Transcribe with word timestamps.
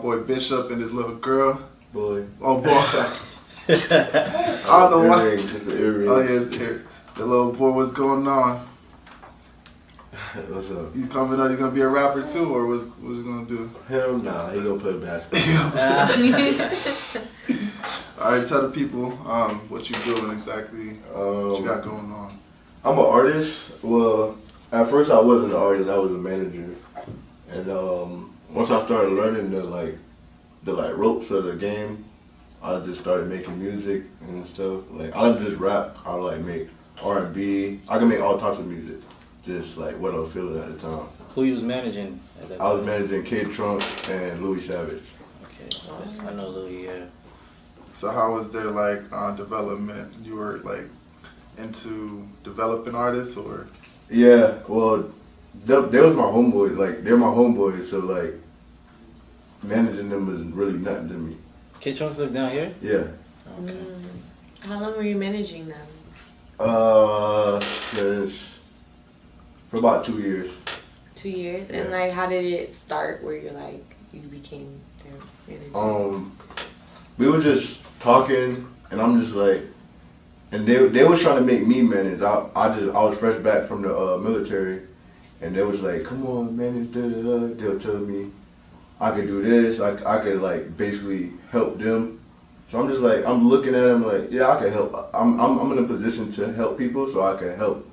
boy 0.00 0.18
Bishop 0.20 0.70
and 0.70 0.80
his 0.80 0.92
little 0.92 1.14
girl. 1.16 1.60
Boy. 1.92 2.24
Oh 2.40 2.60
boy. 2.60 2.70
I 3.68 4.64
don't 4.66 4.90
know 4.90 5.08
why. 5.08 5.22
Earring, 5.24 5.46
just 5.48 5.66
the 5.66 5.76
earring. 5.76 6.08
Oh 6.08 6.20
yeah, 6.20 6.40
it's 6.40 6.56
there. 6.56 6.82
The 7.16 7.26
little 7.26 7.52
boy, 7.52 7.70
what's 7.72 7.92
going 7.92 8.26
on? 8.26 8.66
What's 10.48 10.70
up? 10.70 10.94
You 10.94 11.06
coming 11.06 11.40
up? 11.40 11.50
You 11.50 11.56
gonna 11.56 11.72
be 11.72 11.80
a 11.80 11.88
rapper 11.88 12.22
too, 12.26 12.54
or 12.54 12.66
what's 12.66 12.84
what's 12.84 13.16
you 13.16 13.24
gonna 13.24 13.46
do? 13.46 13.70
Him? 13.88 14.24
Nah, 14.24 14.50
he 14.50 14.62
gonna 14.62 14.78
play 14.80 14.92
basketball. 14.94 15.72
All 18.20 18.32
right, 18.32 18.46
tell 18.46 18.62
the 18.62 18.68
people 18.70 19.06
um, 19.28 19.60
what 19.70 19.88
you 19.88 19.96
doing 20.04 20.30
exactly. 20.32 20.90
What 21.12 21.58
you 21.58 21.64
got 21.64 21.82
Um, 21.84 21.88
going 21.88 22.12
on? 22.12 22.38
I'm 22.84 22.98
an 22.98 23.04
artist. 23.04 23.56
Well, 23.82 24.36
at 24.72 24.88
first 24.88 25.10
I 25.10 25.20
wasn't 25.20 25.52
an 25.52 25.58
artist. 25.58 25.88
I 25.90 25.96
was 25.98 26.10
a 26.10 26.14
manager. 26.14 26.74
And 27.50 27.68
um, 27.70 28.29
once 28.52 28.70
I 28.70 28.84
started 28.84 29.12
learning 29.12 29.50
the 29.50 29.62
like, 29.64 29.96
the 30.64 30.72
like 30.72 30.96
ropes 30.96 31.30
of 31.30 31.44
the 31.44 31.54
game, 31.54 32.04
I 32.62 32.78
just 32.80 33.00
started 33.00 33.28
making 33.28 33.58
music 33.58 34.02
and 34.22 34.46
stuff. 34.46 34.82
Like 34.90 35.14
I 35.14 35.22
don't 35.22 35.44
just 35.44 35.58
rap. 35.58 35.96
I 36.04 36.14
like 36.14 36.40
make 36.40 36.68
R&B. 37.02 37.80
I 37.88 37.98
can 37.98 38.08
make 38.08 38.20
all 38.20 38.38
types 38.38 38.58
of 38.58 38.66
music. 38.66 38.98
Just 39.46 39.76
like 39.78 39.98
what 39.98 40.14
I 40.14 40.18
was 40.18 40.32
feeling 40.32 40.58
at 40.62 40.78
the 40.78 40.88
time. 40.90 41.06
Who 41.34 41.44
you 41.44 41.54
was 41.54 41.62
managing 41.62 42.20
at 42.42 42.48
that 42.50 42.58
time? 42.58 42.66
I 42.66 42.72
was 42.72 42.84
managing 42.84 43.24
Kid 43.24 43.52
Trunk 43.52 43.82
and 44.10 44.42
Louis 44.42 44.66
Savage. 44.66 45.02
Okay, 45.44 45.76
that's- 45.88 46.18
I 46.20 46.34
know 46.34 46.48
Louis. 46.48 46.84
Yeah. 46.84 47.06
So 47.94 48.10
how 48.10 48.34
was 48.34 48.50
their 48.50 48.70
like 48.70 49.02
uh, 49.12 49.34
development? 49.36 50.14
You 50.22 50.34
were 50.36 50.58
like 50.58 50.84
into 51.56 52.26
developing 52.44 52.94
artists, 52.94 53.36
or 53.36 53.66
Yeah, 54.10 54.58
well, 54.68 55.10
they, 55.64 55.80
they 55.80 56.00
was 56.00 56.14
my 56.14 56.24
homeboys. 56.24 56.76
Like 56.76 57.04
they're 57.04 57.16
my 57.16 57.26
homeboys, 57.26 57.90
so 57.90 57.98
like 58.00 58.34
managing 59.62 60.08
them 60.08 60.26
was 60.26 60.42
really 60.54 60.78
nothing 60.78 61.08
to 61.08 61.14
me. 61.14 61.36
Kid 61.80 61.96
Trunks 61.96 62.18
live 62.18 62.32
down 62.32 62.50
here. 62.50 62.72
Yeah. 62.82 63.04
Okay. 63.58 63.72
Mm. 63.72 64.04
How 64.60 64.78
long 64.78 64.96
were 64.96 65.02
you 65.02 65.16
managing 65.16 65.68
them? 65.68 65.86
Uh, 66.58 67.58
since 67.94 68.34
for 69.70 69.78
about 69.78 70.04
two 70.04 70.20
years. 70.20 70.50
Two 71.14 71.30
years. 71.30 71.70
And 71.70 71.90
like, 71.90 72.12
how 72.12 72.26
did 72.26 72.44
it 72.44 72.72
start? 72.72 73.22
Where 73.24 73.36
you're 73.36 73.52
like, 73.52 73.84
you 74.12 74.20
became 74.22 74.80
their 75.02 75.12
manager? 75.48 75.76
Um, 75.76 76.36
we 77.16 77.28
were 77.28 77.40
just 77.40 77.80
talking, 78.00 78.66
and 78.90 79.00
I'm 79.00 79.22
just 79.22 79.34
like, 79.34 79.62
and 80.52 80.66
they 80.66 80.86
they 80.88 81.04
was 81.04 81.20
trying 81.20 81.38
to 81.38 81.44
make 81.44 81.66
me 81.66 81.82
manage. 81.82 82.20
I 82.20 82.46
I 82.54 82.68
just 82.78 82.94
I 82.94 83.04
was 83.04 83.18
fresh 83.18 83.40
back 83.42 83.66
from 83.68 83.82
the 83.82 83.96
uh, 83.96 84.18
military, 84.18 84.82
and 85.40 85.54
they 85.54 85.62
was 85.62 85.80
like, 85.80 86.04
come 86.04 86.26
on, 86.26 86.56
man!" 86.56 86.90
Da, 86.92 87.00
da, 87.00 87.22
da. 87.22 87.54
They'll 87.54 87.80
tell 87.80 87.98
me 87.98 88.30
I 89.00 89.12
could 89.12 89.26
do 89.26 89.42
this. 89.42 89.80
I 89.80 89.92
I 90.04 90.20
could 90.22 90.40
like 90.40 90.76
basically 90.76 91.32
help 91.50 91.78
them. 91.78 92.20
So 92.70 92.80
I'm 92.80 92.88
just 92.88 93.00
like 93.00 93.24
I'm 93.24 93.48
looking 93.48 93.74
at 93.74 93.82
them 93.82 94.06
like, 94.06 94.30
yeah, 94.30 94.48
I 94.50 94.60
can 94.62 94.72
help. 94.72 95.10
I'm 95.14 95.40
I'm 95.40 95.58
I'm 95.58 95.72
in 95.72 95.84
a 95.84 95.86
position 95.86 96.32
to 96.32 96.52
help 96.52 96.78
people, 96.78 97.10
so 97.10 97.22
I 97.24 97.36
can 97.36 97.56
help. 97.56 97.88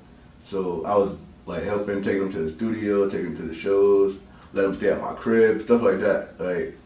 So 0.46 0.84
I 0.84 0.96
was 0.96 1.16
like 1.46 1.62
helping, 1.64 2.02
take 2.02 2.18
them 2.18 2.30
to 2.32 2.38
the 2.42 2.50
studio, 2.50 3.08
take 3.08 3.22
them 3.22 3.36
to 3.36 3.42
the 3.42 3.54
shows, 3.54 4.16
let 4.52 4.62
them 4.62 4.74
stay 4.74 4.90
at 4.90 5.00
my 5.00 5.14
crib, 5.14 5.62
stuff 5.62 5.82
like 5.82 6.00
that. 6.00 6.38
Like 6.38 6.76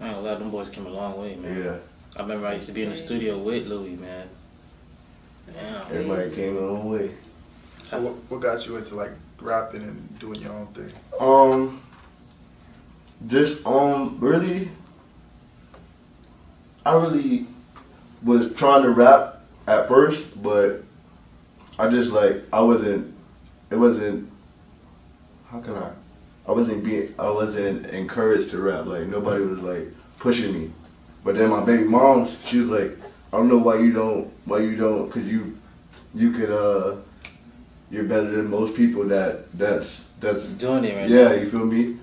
Man, 0.00 0.14
a 0.14 0.20
lot 0.20 0.34
of 0.34 0.38
them 0.40 0.50
boys 0.50 0.68
came 0.68 0.86
a 0.86 0.90
long 0.90 1.20
way, 1.20 1.36
man. 1.36 1.64
yeah. 1.64 1.76
I 2.16 2.22
remember 2.22 2.46
I 2.46 2.54
used 2.54 2.66
to 2.66 2.72
be 2.72 2.82
in 2.82 2.90
the 2.90 2.96
studio 2.96 3.38
with 3.38 3.66
Louis, 3.66 3.96
man. 3.96 4.28
Damn. 5.52 5.82
Everybody 5.92 6.30
came 6.34 6.56
a 6.56 6.60
long 6.60 6.90
way. 6.90 7.10
So 7.84 8.00
what, 8.00 8.14
what 8.28 8.40
got 8.40 8.66
you 8.66 8.76
into 8.76 8.94
like 8.94 9.12
rapping 9.40 9.82
and 9.82 10.18
doing 10.18 10.40
your 10.40 10.52
own 10.52 10.66
thing? 10.68 10.92
Um, 11.20 11.82
just 13.26 13.64
um, 13.66 14.18
really, 14.20 14.70
I 16.84 16.94
really 16.94 17.46
was 18.22 18.52
trying 18.54 18.82
to 18.82 18.90
rap 18.90 19.40
at 19.66 19.88
first, 19.88 20.42
but 20.42 20.82
I 21.78 21.90
just 21.90 22.10
like 22.10 22.42
I 22.52 22.60
wasn't. 22.60 23.12
It 23.70 23.76
wasn't. 23.76 24.30
How 25.50 25.60
can 25.60 25.74
I? 25.74 25.90
I 26.46 26.52
wasn't 26.52 26.84
being. 26.84 27.14
I 27.18 27.30
wasn't 27.30 27.86
encouraged 27.86 28.50
to 28.50 28.58
rap. 28.60 28.86
Like 28.86 29.08
nobody 29.08 29.44
was 29.44 29.60
like 29.60 29.88
pushing 30.18 30.52
me. 30.52 30.72
But 31.22 31.36
then 31.36 31.50
my 31.50 31.64
baby 31.64 31.84
mom, 31.84 32.30
she 32.46 32.58
was 32.58 32.68
like, 32.68 32.98
I 33.32 33.38
don't 33.38 33.48
know 33.48 33.58
why 33.58 33.78
you 33.78 33.92
don't. 33.92 34.30
Why 34.44 34.58
you 34.58 34.76
don't? 34.76 35.10
Cause 35.10 35.26
you, 35.26 35.58
you 36.14 36.32
could. 36.32 36.50
uh 36.50 36.96
You're 37.94 38.02
better 38.04 38.28
than 38.28 38.50
most 38.50 38.74
people 38.74 39.04
that 39.04 39.56
that's 39.56 40.00
that's 40.18 40.42
He's 40.42 40.54
doing 40.54 40.84
it 40.84 40.96
right 40.96 41.08
yeah, 41.08 41.28
now. 41.28 41.32
you 41.34 41.48
feel 41.48 41.64
me? 41.64 41.96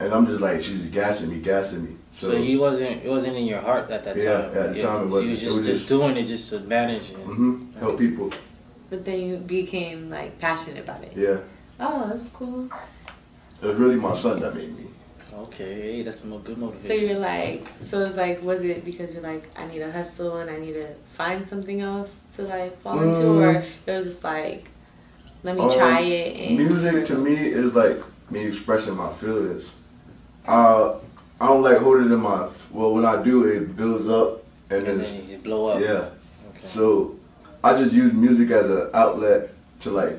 And 0.00 0.12
I'm 0.12 0.26
just 0.26 0.40
like, 0.40 0.60
she's 0.60 0.82
gassing 0.90 1.30
me, 1.30 1.38
gassing 1.38 1.84
me. 1.84 1.92
So, 2.18 2.32
So, 2.32 2.36
he 2.42 2.56
wasn't. 2.56 3.04
It 3.04 3.08
wasn't 3.08 3.36
in 3.36 3.46
your 3.46 3.60
heart 3.60 3.88
at 3.90 4.04
that 4.04 4.16
Yeah, 4.16 4.42
time. 4.42 4.56
at 4.56 4.74
the 4.74 4.82
time 4.82 5.02
it 5.02 5.04
You 5.06 5.10
wasn't. 5.12 5.30
was 5.30 5.40
just, 5.40 5.56
was 5.58 5.66
just 5.66 5.78
just- 5.82 5.88
doing 5.88 6.16
it 6.16 6.26
just 6.26 6.50
to 6.50 6.58
manage 6.60 7.10
it. 7.10 7.16
hmm 7.16 7.70
help 7.78 7.96
people. 7.98 8.30
But 8.90 9.04
then 9.04 9.20
you 9.20 9.36
became 9.36 10.10
like 10.10 10.36
passionate 10.40 10.82
about 10.82 11.04
it. 11.04 11.12
Yeah, 11.16 11.38
Oh, 11.78 12.08
that's 12.08 12.28
cool. 12.30 12.68
it 13.62 13.66
was 13.66 13.76
really 13.76 13.96
my 13.96 14.16
son 14.18 14.40
that 14.40 14.52
made 14.54 14.76
me. 14.76 14.86
Okay, 15.44 16.02
that's 16.02 16.20
some 16.22 16.30
good 16.40 16.58
motivation. 16.58 16.86
So 16.88 16.94
motivation. 16.94 17.08
you're 17.08 17.18
like, 17.20 17.66
so 17.84 18.00
it's 18.00 18.16
like, 18.16 18.42
was 18.42 18.62
it 18.62 18.84
because 18.84 19.12
you're 19.12 19.22
like, 19.22 19.44
I 19.56 19.66
need 19.68 19.82
a 19.82 19.92
hustle 19.92 20.38
and 20.38 20.50
I 20.50 20.58
need 20.58 20.72
to 20.74 20.88
find 21.14 21.46
something 21.46 21.80
else 21.82 22.16
to 22.36 22.42
like 22.42 22.80
fall 22.82 23.00
into, 23.00 23.20
Mm. 23.20 23.42
or 23.44 23.64
it 23.86 23.96
was 23.96 24.04
just 24.06 24.24
like, 24.24 24.70
let 25.42 25.56
me 25.56 25.62
Um, 25.62 25.70
try 25.70 26.00
it 26.00 26.36
and 26.48 26.56
Music 26.58 27.06
to 27.06 27.14
me 27.16 27.34
is 27.34 27.74
like 27.74 27.98
me 28.30 28.44
expressing 28.46 28.96
my 28.96 29.12
feelings. 29.14 29.64
Uh, 30.46 30.94
I 31.40 31.46
don't 31.48 31.62
like 31.62 31.78
holding 31.78 32.06
it 32.10 32.12
in 32.14 32.20
my. 32.20 32.48
Well, 32.70 32.92
when 32.94 33.04
I 33.04 33.22
do, 33.22 33.44
it 33.44 33.76
builds 33.76 34.08
up 34.08 34.42
and, 34.70 34.86
and 34.86 35.00
then 35.00 35.12
then 35.18 35.28
you 35.28 35.38
blow 35.38 35.66
up. 35.66 35.80
yeah. 35.80 36.08
Okay. 36.50 36.66
So 36.68 37.16
I 37.62 37.76
just 37.80 37.94
use 37.94 38.12
music 38.12 38.50
as 38.50 38.68
an 38.68 38.90
outlet 38.94 39.50
to 39.80 39.90
like 39.90 40.18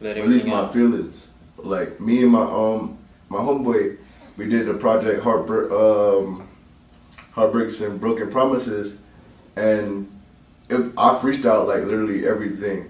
Let 0.00 0.16
release 0.16 0.44
my 0.44 0.60
out. 0.60 0.72
feelings. 0.72 1.14
Like 1.56 2.00
me 2.00 2.22
and 2.22 2.32
my 2.32 2.42
um 2.42 2.96
my 3.28 3.38
homeboy, 3.38 3.96
we 4.36 4.48
did 4.48 4.66
the 4.66 4.74
project 4.74 5.22
Heartbreak 5.22 5.70
um 5.72 6.46
Heartbreaks 7.32 7.80
and 7.80 8.00
Broken 8.00 8.30
Promises, 8.30 8.92
and 9.56 10.08
it, 10.68 10.80
I 10.96 11.14
freestyled 11.20 11.66
like 11.68 11.84
literally 11.84 12.26
everything. 12.26 12.86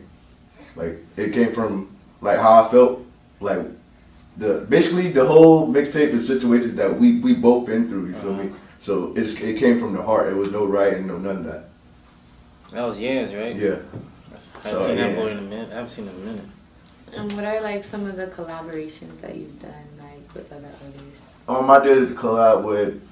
Like 0.77 0.99
it 1.17 1.33
came 1.33 1.53
from 1.53 1.95
like 2.21 2.39
how 2.39 2.65
I 2.65 2.71
felt, 2.71 3.05
like 3.41 3.61
the 4.37 4.67
basically 4.69 5.11
the 5.11 5.27
whole 5.27 5.69
mixtape 5.69 6.13
is 6.15 6.27
situated 6.27 6.77
that 6.77 6.99
we 6.99 7.21
we 7.21 7.35
both 7.35 7.67
been 7.67 7.89
through. 7.89 8.07
You 8.09 8.15
feel 8.15 8.35
me? 8.35 8.51
So 8.83 9.13
it's 9.17 9.35
it 9.35 9.59
came 9.59 9.79
from 9.81 9.93
the 9.93 10.03
heart. 10.03 10.29
It 10.33 10.37
was 10.37 10.51
no 10.51 10.65
writing, 10.65 11.07
no 11.07 11.19
none 11.19 11.39
of 11.39 11.45
that. 11.45 11.65
That 12.73 12.87
was 12.87 12.99
Yans, 12.99 13.37
right? 13.39 13.57
Yeah. 13.57 13.79
I 14.65 14.69
haven't 14.69 14.83
Oh, 14.83 14.87
seen 14.87 14.97
that 14.97 15.17
boy 15.17 15.29
in 15.29 15.39
a 15.39 15.43
minute. 15.43 15.71
I 15.71 15.75
haven't 15.75 15.91
seen 15.91 16.07
him 16.07 16.15
in 16.17 16.23
a 16.23 16.27
minute. 16.33 16.45
And 17.15 17.33
what 17.35 17.45
are 17.45 17.61
like 17.61 17.85
some 17.85 18.07
of 18.07 18.17
the 18.17 18.29
collaborations 18.29 19.21
that 19.21 19.37
you've 19.37 19.59
done 19.61 19.73
like 19.99 20.35
with 20.35 20.51
other 20.53 20.69
artists? 20.69 21.27
Um, 21.49 21.71
I 21.71 21.83
did 21.85 22.11
a 22.11 22.15
collab 22.15 22.63
with 22.65 23.03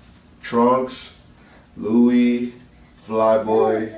Trunks, 0.42 1.12
Louis, 1.76 2.54
Flyboy, 3.08 3.92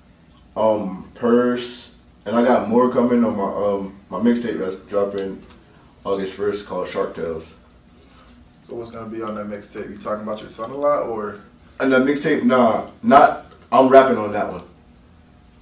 um, 0.56 1.10
Purse, 1.14 1.90
and 2.26 2.36
I 2.36 2.44
got 2.44 2.68
more 2.68 2.92
coming 2.92 3.24
on 3.24 3.36
my 3.36 3.44
um 3.44 3.94
my 4.10 4.18
mixtape 4.18 4.58
that's 4.58 4.76
dropping 4.90 5.42
August 6.04 6.34
first 6.34 6.66
called 6.66 6.88
Shark 6.88 7.14
Tales. 7.14 7.46
So 8.66 8.74
what's 8.74 8.90
gonna 8.90 9.08
be 9.08 9.22
on 9.22 9.34
that 9.36 9.46
mixtape? 9.46 9.90
You 9.90 9.96
talking 9.96 10.24
about 10.24 10.40
your 10.40 10.48
son 10.48 10.70
a 10.70 10.76
lot, 10.76 11.04
or 11.04 11.40
And 11.78 11.92
the 11.92 11.98
mixtape, 11.98 12.42
nah, 12.42 12.90
not 13.02 13.46
I'm 13.72 13.88
rapping 13.88 14.18
on 14.18 14.32
that 14.32 14.52
one. 14.52 14.64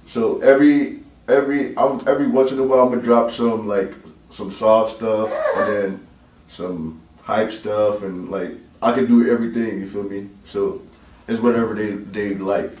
So 0.07 0.41
every 0.41 1.01
every 1.27 1.77
I'm 1.77 2.05
every 2.07 2.27
once 2.27 2.51
in 2.51 2.59
a 2.59 2.63
while 2.63 2.81
I'm 2.81 2.89
gonna 2.89 3.01
drop 3.01 3.31
some 3.31 3.67
like 3.67 3.93
some 4.31 4.51
soft 4.51 4.97
stuff 4.97 5.31
and 5.57 5.73
then 5.73 6.07
some 6.49 7.01
hype 7.21 7.51
stuff 7.51 8.01
and 8.03 8.29
like 8.29 8.51
I 8.81 8.93
can 8.93 9.05
do 9.05 9.31
everything. 9.31 9.79
You 9.79 9.87
feel 9.87 10.03
me? 10.03 10.29
So 10.45 10.81
it's 11.27 11.41
whatever 11.41 11.75
they 11.75 11.91
they 11.91 12.35
like. 12.35 12.71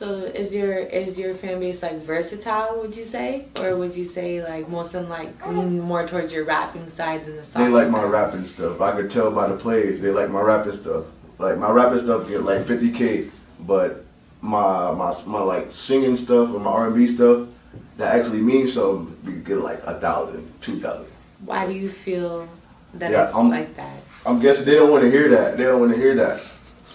So 0.00 0.14
is 0.14 0.54
your 0.54 0.72
is 0.78 1.18
your 1.18 1.34
fan 1.34 1.60
base 1.60 1.82
like 1.82 2.00
versatile? 2.00 2.80
Would 2.80 2.96
you 2.96 3.04
say, 3.04 3.44
or 3.54 3.76
would 3.76 3.94
you 3.94 4.06
say 4.06 4.42
like 4.42 4.66
most 4.66 4.94
of 4.94 5.02
them 5.02 5.10
like 5.10 5.46
lean 5.46 5.78
more 5.78 6.06
towards 6.06 6.32
your 6.32 6.46
rapping 6.46 6.88
side 6.88 7.26
than 7.26 7.36
the 7.36 7.44
song? 7.44 7.64
They 7.64 7.68
like 7.70 7.90
my 7.90 8.04
rapping 8.04 8.46
stuff. 8.46 8.80
I 8.80 8.92
could 8.96 9.10
tell 9.10 9.30
by 9.30 9.48
the 9.48 9.58
plays. 9.58 10.00
They 10.00 10.10
like 10.10 10.30
my 10.30 10.40
rapping 10.40 10.74
stuff. 10.74 11.04
Like 11.38 11.58
my 11.58 11.70
rapping 11.70 12.00
stuff 12.00 12.26
get 12.30 12.44
like 12.44 12.64
50k, 12.64 13.30
but 13.66 14.06
my 14.40 14.90
my 14.92 15.14
my 15.26 15.42
like 15.42 15.70
singing 15.70 16.16
stuff 16.16 16.48
or 16.48 16.60
my 16.60 16.70
R&B 16.70 17.06
stuff 17.14 17.48
that 17.98 18.14
actually 18.14 18.40
means 18.40 18.72
something, 18.72 19.14
could 19.22 19.44
get 19.44 19.58
like 19.58 19.82
a 19.84 20.00
thousand, 20.00 20.50
two 20.62 20.80
thousand. 20.80 21.12
Why 21.44 21.66
do 21.66 21.74
you 21.74 21.90
feel 21.90 22.48
that 22.94 23.10
Yeah, 23.10 23.26
it's 23.26 23.34
I'm- 23.34 23.50
like 23.50 23.76
that? 23.76 23.98
I'm 24.24 24.40
guessing 24.40 24.64
they 24.64 24.76
don't 24.76 24.90
want 24.90 25.04
to 25.04 25.10
hear 25.10 25.28
that. 25.28 25.58
They 25.58 25.64
don't 25.64 25.78
want 25.78 25.92
to 25.92 25.98
hear 25.98 26.14
that. 26.14 26.40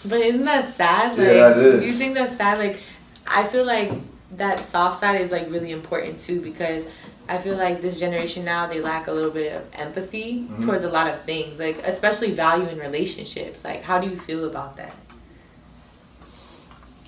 But 0.08 0.22
isn't 0.22 0.44
that 0.46 0.76
sad? 0.76 1.18
Yeah, 1.18 1.50
that 1.50 1.58
is. 1.58 1.84
You 1.84 1.94
think 1.94 2.14
that's 2.14 2.38
sad? 2.38 2.60
Like, 2.60 2.78
I 3.28 3.48
feel 3.48 3.66
like 3.66 3.92
that 4.38 4.60
soft 4.60 5.00
side 5.00 5.22
is 5.22 5.32
like 5.32 5.50
really 5.50 5.72
important 5.72 6.20
too 6.20 6.42
because 6.42 6.86
I 7.28 7.38
feel 7.40 7.56
like 7.58 7.82
this 7.82 8.00
generation 8.00 8.46
now 8.46 8.68
they 8.68 8.80
lack 8.82 9.08
a 9.08 9.12
little 9.12 9.32
bit 9.32 9.54
of 9.54 9.64
empathy 9.74 10.48
Mhm. 10.50 10.64
towards 10.66 10.84
a 10.84 10.90
lot 10.90 11.08
of 11.08 11.22
things, 11.24 11.58
like 11.60 11.80
especially 11.84 12.32
value 12.32 12.68
in 12.68 12.78
relationships. 12.78 13.64
Like, 13.64 13.82
how 13.84 14.00
do 14.00 14.08
you 14.08 14.18
feel 14.18 14.46
about 14.46 14.78
that? 14.78 14.94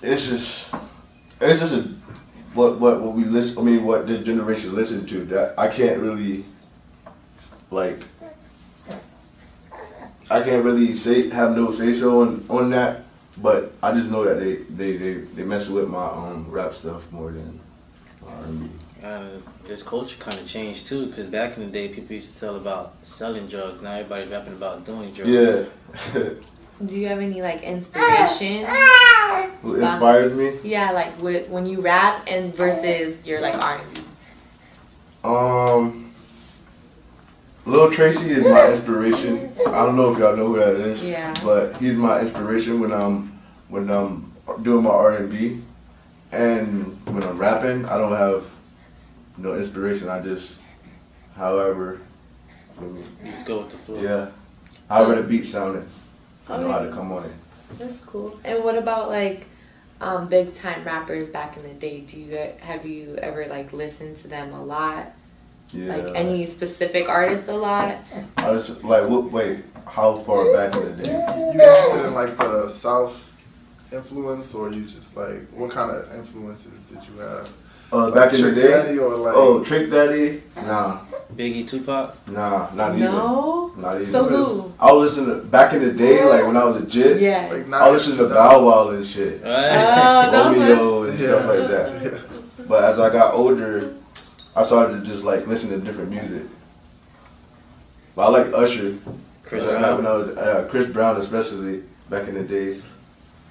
it's 0.01 0.27
just 0.27 0.65
it's 1.41 1.59
just 1.59 1.73
a, 1.73 1.87
what 2.53 2.79
what 2.79 3.01
what 3.01 3.13
we 3.13 3.25
listen. 3.25 3.57
I 3.57 3.61
mean, 3.61 3.83
what 3.83 4.05
this 4.07 4.23
generation 4.23 4.75
listen 4.75 5.05
to. 5.07 5.25
That 5.25 5.55
I 5.57 5.67
can't 5.69 5.99
really 5.99 6.45
like. 7.71 8.01
I 10.29 10.43
can't 10.43 10.63
really 10.63 10.95
say 10.95 11.29
have 11.29 11.55
no 11.55 11.71
say 11.71 11.93
so 11.95 12.21
on 12.21 12.45
on 12.49 12.69
that, 12.71 13.05
but 13.41 13.73
I 13.81 13.91
just 13.91 14.09
know 14.09 14.23
that 14.23 14.39
they 14.39 14.55
they 14.55 14.97
they, 14.97 15.13
they 15.35 15.43
mess 15.43 15.67
with 15.67 15.87
my 15.87 16.05
um 16.05 16.45
rap 16.49 16.75
stuff 16.75 17.09
more 17.11 17.31
than 17.31 17.59
R&B. 18.25 18.69
Uh, 19.03 19.29
this 19.65 19.83
culture 19.83 20.17
kind 20.17 20.39
of 20.39 20.47
changed 20.47 20.85
too, 20.85 21.05
because 21.05 21.27
back 21.27 21.55
in 21.55 21.65
the 21.65 21.69
day, 21.71 21.87
people 21.87 22.15
used 22.15 22.33
to 22.33 22.39
tell 22.39 22.55
about 22.55 22.95
selling 23.03 23.47
drugs. 23.47 23.81
Now 23.81 23.93
everybody's 23.93 24.29
rapping 24.29 24.53
about 24.53 24.85
doing 24.85 25.13
drugs. 25.13 25.29
Yeah, 26.13 26.29
Do 26.85 26.99
you 26.99 27.07
have 27.07 27.19
any 27.19 27.41
like 27.41 27.63
inspiration? 27.63 28.65
who 29.61 29.75
inspires 29.75 30.33
me? 30.33 30.59
Yeah, 30.63 30.91
like 30.91 31.19
with 31.21 31.49
when 31.49 31.65
you 31.65 31.81
rap 31.81 32.23
and 32.27 32.53
versus 32.53 33.17
your 33.25 33.39
like 33.39 33.55
R 33.55 33.79
and 33.79 33.93
B. 33.93 34.01
Um, 35.23 36.06
Lil 37.67 37.91
Tracy 37.91 38.31
is 38.31 38.45
my 38.45 38.71
inspiration. 38.71 39.51
I 39.67 39.85
don't 39.85 39.97
know 39.97 40.13
if 40.13 40.19
y'all 40.19 40.37
know 40.37 40.47
who 40.47 40.55
that 40.55 40.75
is. 40.77 41.03
Yeah. 41.03 41.33
But 41.43 41.75
he's 41.75 41.97
my 41.97 42.21
inspiration 42.21 42.79
when 42.79 42.93
I'm 42.93 43.37
when 43.67 43.89
I'm 43.89 44.33
doing 44.63 44.83
my 44.83 44.89
R 44.89 45.17
and 45.17 45.29
B, 45.29 45.61
and 46.31 46.97
when 47.05 47.23
I'm 47.23 47.37
rapping, 47.37 47.85
I 47.85 47.97
don't 47.97 48.15
have 48.15 48.45
no 49.37 49.55
inspiration. 49.55 50.07
I 50.07 50.21
just, 50.21 50.53
however, 51.35 51.99
feel 52.79 52.89
me? 52.89 53.03
You 53.25 53.31
just 53.31 53.45
go 53.45 53.59
with 53.59 53.71
the 53.71 53.77
flow. 53.79 54.01
yeah, 54.01 54.29
however 54.87 55.21
the 55.21 55.27
beat 55.27 55.45
sounded, 55.45 55.85
I 56.47 56.59
know 56.59 56.71
how 56.71 56.79
to 56.79 56.89
come 56.89 57.11
on 57.11 57.25
it. 57.25 57.31
That's 57.77 57.99
cool. 57.99 58.39
And 58.45 58.63
what 58.63 58.77
about 58.77 59.09
like 59.09 59.45
um, 59.99 60.29
big 60.29 60.53
time 60.53 60.85
rappers 60.85 61.27
back 61.27 61.57
in 61.57 61.63
the 61.63 61.73
day? 61.73 61.99
Do 61.99 62.17
you 62.17 62.37
have 62.61 62.85
you 62.85 63.17
ever 63.17 63.45
like 63.47 63.73
listened 63.73 64.15
to 64.19 64.29
them 64.29 64.53
a 64.53 64.63
lot? 64.63 65.11
Yeah. 65.71 65.95
Like 65.95 66.15
any 66.15 66.45
specific 66.45 67.09
artist 67.09 67.47
a 67.47 67.53
lot? 67.53 67.97
I 68.37 68.51
was 68.51 68.69
like, 68.83 69.07
what, 69.09 69.31
wait, 69.31 69.63
how 69.85 70.17
far 70.23 70.51
back 70.53 70.75
in 70.75 70.97
the 70.97 71.03
day? 71.03 71.11
You 71.11 71.51
interested 71.51 72.05
in 72.07 72.13
like 72.13 72.37
the 72.37 72.69
South 72.69 73.19
influence, 73.91 74.53
or 74.53 74.71
you 74.71 74.85
just 74.85 75.15
like 75.17 75.47
what 75.51 75.71
kind 75.71 75.91
of 75.91 76.11
influences 76.13 76.73
did 76.87 76.99
you 77.07 77.19
have? 77.19 77.49
Uh, 77.91 78.05
Like 78.09 78.13
back 78.15 78.33
in 78.33 78.41
the 78.41 78.51
day. 78.51 78.67
Daddy 78.67 78.97
or 78.99 79.15
like 79.15 79.33
Oh, 79.35 79.63
Trick 79.63 79.89
Daddy? 79.89 80.43
Nah, 80.57 80.99
Biggie, 81.35 81.67
Tupac. 81.67 82.15
nah, 82.29 82.69
not 82.73 82.89
even. 82.95 83.01
No. 83.11 83.71
Not 83.77 83.95
even. 83.95 84.11
So 84.11 84.23
who? 84.25 84.73
I 84.79 84.91
was 84.91 85.17
listening 85.17 85.39
to, 85.41 85.45
back 85.47 85.73
in 85.73 85.81
the 85.83 85.91
day, 85.91 86.23
like 86.25 86.45
when 86.45 86.57
I 86.57 86.63
was 86.65 86.81
a 86.81 86.85
kid. 86.85 87.21
Yeah. 87.21 87.47
like 87.51 87.71
I 87.71 87.89
was 87.89 88.07
listening 88.07 88.27
to 88.29 88.33
Bow 88.33 88.63
Wow 88.65 88.89
and 88.89 89.05
shit. 89.07 89.41
Right? 89.43 89.71
Oh, 89.77 90.31
no. 90.31 90.43
Romeo 90.49 91.03
and 91.03 91.19
Yeah. 91.19 91.27
stuff 91.27 91.45
like 91.45 91.69
that. 91.69 92.01
Yeah. 92.59 92.65
But 92.67 92.83
as 92.83 92.99
I 92.99 93.09
got 93.09 93.33
older, 93.35 93.95
I 94.57 94.63
started 94.63 95.03
to 95.03 95.05
just 95.07 95.23
like 95.23 95.45
listen 95.45 95.69
to 95.69 95.77
different 95.77 96.09
music. 96.09 96.41
But 98.15 98.23
I 98.23 98.29
like 98.29 98.53
Usher. 98.53 98.97
Chris 99.43 99.63
Like, 99.63 99.77
Brown. 99.77 100.05
I 100.05 100.13
was, 100.13 100.35
uh, 100.35 100.67
Chris 100.71 100.89
Brown 100.89 101.21
especially 101.21 101.83
back 102.09 102.27
in 102.27 102.33
the 102.33 102.41
days. 102.41 102.81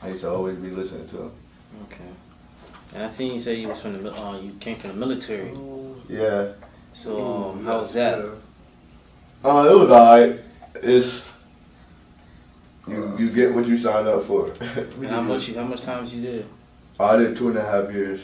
I 0.02 0.08
used 0.08 0.22
to 0.22 0.30
always 0.30 0.58
be 0.58 0.68
listening 0.68 1.08
to 1.10 1.16
him. 1.16 1.30
Okay. 1.84 2.10
And 2.92 3.04
I 3.04 3.06
seen 3.06 3.34
you 3.34 3.40
say 3.40 3.54
you 3.54 3.68
was 3.68 3.80
from 3.80 4.02
the 4.02 4.12
uh, 4.12 4.40
you 4.40 4.56
came 4.58 4.76
from 4.76 4.90
the 4.90 4.96
military. 4.96 5.56
Yeah. 6.08 6.48
So 6.92 7.50
um, 7.50 7.64
how 7.64 7.76
was 7.76 7.94
that? 7.94 8.18
yeah. 8.18 9.48
Uh, 9.48 9.64
it 9.70 9.78
was 9.78 9.90
alright. 9.92 10.40
It's 10.82 11.22
you, 12.88 13.16
you 13.16 13.30
get 13.30 13.54
what 13.54 13.66
you 13.66 13.78
signed 13.78 14.08
up 14.08 14.26
for. 14.26 14.52
How 15.08 15.20
much 15.20 15.46
you, 15.46 15.54
how 15.54 15.64
much 15.64 15.82
times 15.82 16.12
you 16.12 16.22
did? 16.22 16.46
I 16.98 17.16
did 17.16 17.36
two 17.36 17.50
and 17.50 17.58
a 17.58 17.62
half 17.62 17.92
years. 17.92 18.22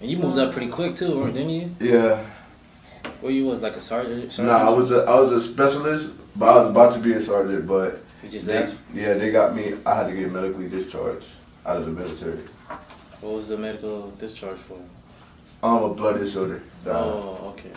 And 0.00 0.10
you 0.10 0.18
moved 0.18 0.38
up 0.38 0.52
pretty 0.52 0.68
quick 0.68 0.94
too, 0.96 1.20
or 1.22 1.28
didn't 1.28 1.50
you? 1.50 1.74
Yeah. 1.80 2.24
Well, 3.22 3.30
you 3.32 3.44
was 3.46 3.62
like 3.62 3.76
a 3.76 3.80
sergeant? 3.80 4.32
sergeant? 4.32 4.48
Nah, 4.48 4.70
I 4.70 4.74
was 4.74 4.90
a 4.90 5.04
I 5.04 5.18
was 5.20 5.32
a 5.32 5.40
specialist, 5.40 6.10
but 6.36 6.48
I 6.48 6.54
was 6.62 6.70
about 6.70 6.94
to 6.94 7.00
be 7.00 7.12
a 7.14 7.24
sergeant, 7.24 7.66
but 7.66 8.02
You 8.22 8.28
just 8.28 8.46
they, 8.46 8.54
left. 8.60 8.76
yeah, 8.92 9.14
they 9.14 9.30
got 9.32 9.56
me. 9.56 9.74
I 9.86 9.96
had 9.96 10.06
to 10.08 10.12
get 10.16 10.30
medically 10.30 10.68
discharged 10.68 11.24
out 11.64 11.78
of 11.78 11.84
the 11.86 11.90
military. 11.92 12.40
What 13.22 13.32
was 13.34 13.48
the 13.48 13.56
medical 13.56 14.10
discharge 14.12 14.58
for? 14.58 14.78
I'm 15.62 15.82
a 15.82 15.94
blood 15.94 16.18
disorder. 16.18 16.62
Oh, 16.86 17.54
okay. 17.56 17.70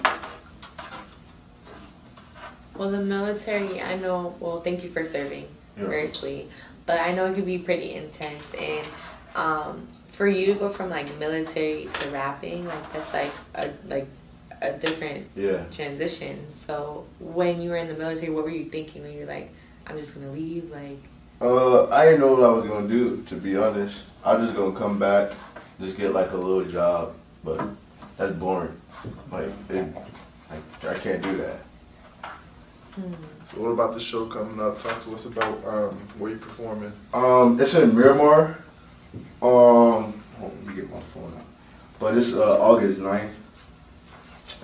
Well, 2.76 2.92
the 2.92 3.02
military, 3.02 3.82
I 3.82 3.96
know. 3.96 4.36
Well, 4.40 4.62
thank 4.62 4.84
you 4.84 4.90
for 4.90 5.04
serving, 5.06 5.48
Yeah. 5.78 5.86
firstly, 5.88 6.50
but 6.86 7.00
I 7.00 7.14
know 7.14 7.26
it 7.26 7.36
could 7.36 7.46
be 7.46 7.58
pretty 7.58 7.94
intense. 7.94 8.44
And 8.58 8.88
um, 9.36 9.88
for 10.20 10.28
you 10.28 10.46
to 10.48 10.54
go 10.54 10.70
from 10.70 10.90
like 10.90 11.08
military 11.18 11.88
to 12.02 12.10
rapping, 12.10 12.66
like 12.68 12.92
that's 12.92 13.14
like 13.14 13.32
a 13.56 13.70
like 13.88 14.06
a 14.62 14.74
different 14.74 15.26
Yeah. 15.34 15.64
transition. 15.72 16.46
So 16.68 17.06
when 17.20 17.62
you 17.62 17.70
were 17.70 17.78
in 17.78 17.88
the 17.88 17.94
military, 17.94 18.30
what 18.30 18.44
were 18.44 18.50
you 18.50 18.66
thinking 18.66 19.02
when 19.04 19.14
you 19.14 19.22
were 19.22 19.34
like, 19.34 19.50
I'm 19.88 19.98
just 19.98 20.14
gonna 20.14 20.30
leave? 20.32 20.70
Like, 20.70 21.00
Uh, 21.40 21.88
I 21.88 22.04
didn't 22.04 22.20
know 22.20 22.34
what 22.36 22.44
I 22.44 22.52
was 22.52 22.66
gonna 22.68 22.90
do. 22.90 23.24
To 23.30 23.36
be 23.36 23.56
honest, 23.56 23.96
I 24.26 24.36
was 24.36 24.48
just 24.48 24.58
gonna 24.58 24.78
come 24.78 25.00
back, 25.00 25.32
just 25.80 25.96
get 25.96 26.12
like 26.12 26.32
a 26.34 26.36
little 26.38 26.66
job, 26.70 27.14
but 27.46 27.66
that's 28.18 28.34
boring. 28.34 28.76
Like, 29.32 29.48
it, 29.70 29.88
like 30.52 30.96
I 30.96 31.00
can't 31.00 31.24
do 31.24 31.38
that. 31.38 31.60
hmm. 32.96 33.14
So 33.50 33.62
what 33.62 33.70
about 33.70 33.94
the 33.94 34.02
show 34.02 34.26
coming 34.26 34.60
up? 34.60 34.84
Talk 34.84 35.02
to 35.06 35.14
us 35.16 35.24
about 35.26 35.64
um, 35.66 35.96
where 36.18 36.32
you 36.32 36.38
performing. 36.38 36.92
Um, 37.14 37.58
it's 37.62 37.74
in 37.74 37.96
Miramar. 37.96 38.58
Um, 39.14 39.22
hold 39.42 40.14
let 40.40 40.66
me 40.66 40.74
get 40.76 40.90
my 40.94 41.00
phone 41.14 41.34
out. 41.38 41.46
But 42.00 42.18
it's 42.18 42.34
uh, 42.34 42.60
August 42.62 43.00
9th. 43.00 43.32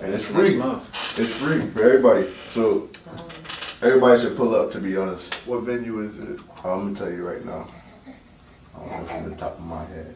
And 0.02 0.14
it's 0.14 0.24
free. 0.24 0.56
month. 0.56 0.88
It's 1.18 1.32
free 1.34 1.66
for 1.70 1.82
everybody. 1.82 2.30
So 2.52 2.88
everybody 3.82 4.20
should 4.22 4.36
pull 4.36 4.54
up. 4.54 4.70
To 4.72 4.78
be 4.78 4.96
honest, 4.96 5.32
What 5.46 5.62
venue 5.62 6.00
is 6.00 6.18
it? 6.18 6.38
I'm 6.64 6.94
gonna 6.94 6.94
tell 6.94 7.10
you 7.10 7.26
right 7.26 7.44
now. 7.44 7.66
I 8.74 8.78
don't 8.78 8.90
know 8.90 9.06
from 9.06 9.30
the 9.30 9.36
top 9.36 9.58
of 9.58 9.64
my 9.64 9.84
head. 9.86 10.14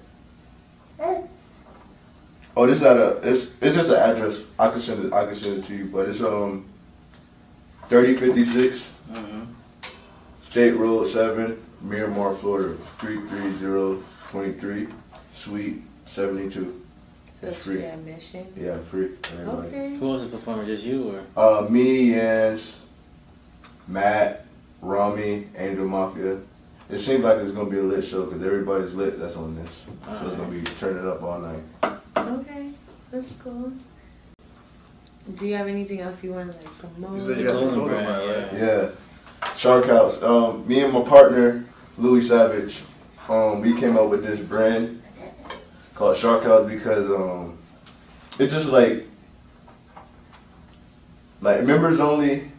Oh, 2.56 2.66
this 2.66 2.76
is 2.78 2.82
at 2.82 2.96
a. 2.96 3.20
It's 3.22 3.50
it's 3.60 3.74
just 3.76 3.90
an 3.90 3.96
address. 3.96 4.42
I 4.58 4.70
can 4.70 4.82
send 4.82 5.04
it. 5.06 5.12
I 5.12 5.24
can 5.24 5.34
send 5.34 5.58
it 5.64 5.66
to 5.66 5.74
you. 5.74 5.86
But 5.86 6.08
it's 6.08 6.20
um. 6.20 6.66
3056 7.88 8.84
Mm-hmm. 9.10 9.42
State 10.44 10.72
Road 10.76 11.08
7, 11.08 11.60
Miramar, 11.80 12.34
Florida 12.36 12.76
33023, 14.30 14.88
Suite 15.36 15.82
72. 16.06 16.82
so 17.40 17.46
it's 17.48 17.62
Free. 17.62 17.76
free 17.76 17.84
admission. 17.84 18.46
Yeah, 18.56 18.78
free. 18.78 19.08
for 19.22 19.32
everybody. 19.34 19.68
Okay. 19.68 19.94
Who 19.96 20.08
was 20.08 20.22
the 20.22 20.28
performer? 20.28 20.64
Just 20.66 20.84
you 20.84 21.16
or? 21.36 21.62
Uh, 21.62 21.68
me, 21.68 22.10
Yans, 22.10 22.74
Matt, 23.88 24.46
Rami, 24.80 25.48
Angel 25.56 25.86
Mafia. 25.86 26.38
It 26.88 26.98
seems 27.00 27.22
like 27.22 27.38
it's 27.38 27.52
gonna 27.52 27.70
be 27.70 27.78
a 27.78 27.82
lit 27.82 28.04
show 28.04 28.24
because 28.24 28.42
everybody's 28.42 28.94
lit 28.94 29.18
that's 29.18 29.36
on 29.36 29.54
this. 29.56 29.70
So 30.04 30.26
it's 30.26 30.36
gonna 30.36 30.50
be 30.50 30.62
turning 30.62 31.08
up 31.08 31.22
all 31.22 31.38
night. 31.38 31.92
Okay, 32.16 32.70
that's 33.12 33.32
cool. 33.42 33.72
Do 35.36 35.46
you 35.46 35.54
have 35.54 35.68
anything 35.68 36.00
else 36.00 36.22
you 36.24 36.32
want 36.32 36.50
to 36.52 36.58
like 36.58 36.78
promote? 36.78 37.16
You 37.18 37.22
said 37.24 37.38
you 37.38 37.44
got 37.44 37.52
the 37.54 37.58
clothing 37.68 37.88
clothing 37.88 38.06
line, 38.06 38.28
right? 38.28 38.52
yeah. 38.52 38.90
Yeah. 39.42 39.54
Shark 39.56 39.86
House. 39.86 40.20
Um, 40.22 40.66
me 40.66 40.80
and 40.82 40.92
my 40.92 41.02
partner, 41.02 41.64
Louis 41.96 42.26
Savage, 42.26 42.80
um, 43.28 43.60
we 43.60 43.78
came 43.78 43.96
up 43.96 44.08
with 44.08 44.24
this 44.24 44.40
brand 44.40 45.02
called 45.94 46.16
Shark 46.16 46.44
House 46.44 46.68
because 46.68 47.08
um, 47.10 47.58
it's 48.38 48.52
just 48.52 48.68
like 48.68 49.06
like 51.40 51.64
members 51.64 52.00
only 52.00 52.50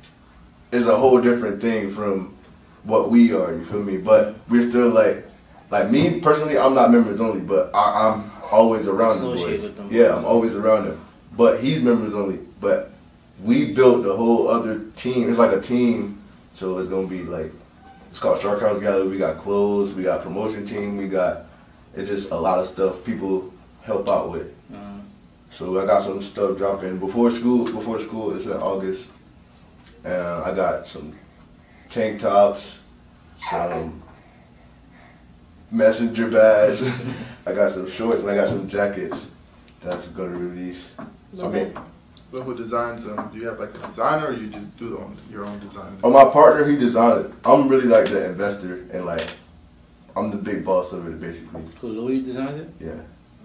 is 0.72 0.88
a 0.88 0.96
whole 0.98 1.22
different 1.22 1.62
thing 1.62 1.94
from 1.94 2.36
what 2.84 3.12
we 3.12 3.34
are. 3.34 3.54
You 3.54 3.66
feel 3.66 3.84
me? 3.84 3.98
But 3.98 4.36
we're 4.50 4.68
still 4.70 4.90
like 4.90 5.26
like 5.70 5.90
me 5.90 6.20
personally. 6.20 6.58
I'm 6.58 6.74
not 6.74 6.92
members 6.92 7.22
only, 7.22 7.42
but 7.42 7.72
I, 7.74 8.10
I'm 8.10 8.32
always 8.52 8.88
around 8.88 9.20
the 9.20 9.26
boys. 9.26 9.62
with 9.62 9.76
them 9.76 9.90
Yeah. 9.92 10.16
I'm 10.16 10.26
always 10.26 10.56
around 10.56 10.86
them. 10.86 11.06
But 11.36 11.64
he's 11.64 11.82
members 11.82 12.14
only. 12.14 12.40
But 12.60 12.92
we 13.44 13.74
built 13.74 14.04
the 14.04 14.16
whole 14.16 14.48
other 14.50 14.86
team. 14.98 15.30
It's 15.30 15.40
like 15.40 15.52
a 15.56 15.62
team, 15.62 16.22
so 16.56 16.78
it's 16.80 16.90
gonna 16.90 17.08
be 17.08 17.24
like 17.24 17.52
it's 18.12 18.20
called 18.20 18.42
Shark 18.42 18.62
House 18.62 18.80
Gallery. 18.80 19.08
We 19.08 19.18
got 19.18 19.38
clothes, 19.40 19.94
we 19.94 20.04
got 20.04 20.22
promotion 20.22 20.68
team, 20.68 20.98
we 20.98 21.08
got 21.08 21.46
it's 21.96 22.08
just 22.10 22.32
a 22.32 22.36
lot 22.36 22.60
of 22.60 22.68
stuff 22.68 23.04
people 23.04 23.52
help 23.84 24.08
out 24.08 24.32
with. 24.32 24.54
Um, 24.74 25.04
So 25.50 25.82
I 25.82 25.86
got 25.86 26.04
some 26.04 26.24
stuff 26.24 26.58
dropping 26.58 26.98
before 27.00 27.32
school. 27.32 27.66
Before 27.66 28.00
school, 28.00 28.36
it's 28.36 28.46
in 28.46 28.54
August. 28.54 29.06
And 30.04 30.14
I 30.14 30.54
got 30.56 30.88
some 30.88 31.14
tank 31.90 32.22
tops, 32.22 32.80
some 33.50 34.02
messenger 35.70 36.30
bags. 36.30 36.82
I 37.46 37.54
got 37.54 37.74
some 37.74 37.92
shorts 37.92 38.22
and 38.22 38.30
I 38.32 38.36
got 38.36 38.50
some 38.50 38.70
jackets 38.70 39.18
that's 39.82 40.06
gonna 40.08 40.38
release. 40.38 40.82
So 41.34 41.50
I 41.50 41.52
mean, 41.52 41.74
Well, 42.32 42.44
who 42.44 42.56
designs 42.56 43.04
them? 43.04 43.30
Do 43.34 43.40
you 43.40 43.48
have 43.48 43.60
like 43.60 43.76
a 43.76 43.80
designer, 43.80 44.28
or 44.28 44.34
you 44.34 44.48
just 44.48 44.78
do 44.78 44.90
the 44.90 44.98
own, 44.98 45.18
your 45.30 45.46
own 45.46 45.60
design? 45.60 45.98
Oh, 46.02 46.10
my 46.10 46.24
partner, 46.24 46.66
he 46.70 46.78
designed 46.78 47.26
it. 47.26 47.32
I'm 47.44 47.68
really 47.68 47.88
like 47.88 48.06
the 48.06 48.26
investor 48.26 48.86
and 48.94 49.06
like, 49.06 49.28
I'm 50.16 50.32
the 50.32 50.38
big 50.38 50.64
boss 50.64 50.94
of 50.94 51.08
it 51.08 51.20
basically. 51.20 51.62
Who 51.82 51.88
Louis 51.88 52.22
designed 52.22 52.62
it? 52.62 52.70
Yeah. 52.80 52.92